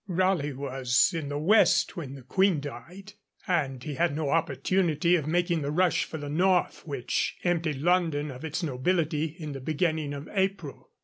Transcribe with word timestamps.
Raleigh 0.07 0.53
was 0.53 1.13
in 1.15 1.29
the 1.29 1.37
west 1.37 1.95
when 1.95 2.15
the 2.15 2.23
Queen 2.23 2.59
died, 2.59 3.13
and 3.47 3.83
he 3.83 3.93
had 3.93 4.15
no 4.15 4.31
opportunity 4.31 5.15
of 5.15 5.27
making 5.27 5.61
the 5.61 5.69
rush 5.69 6.05
for 6.05 6.17
the 6.17 6.27
north 6.27 6.81
which 6.87 7.37
emptied 7.43 7.77
London 7.77 8.31
of 8.31 8.43
its 8.43 8.63
nobility 8.63 9.25
in 9.25 9.51
the 9.51 9.61
beginning 9.61 10.15
of 10.15 10.27
April. 10.33 10.89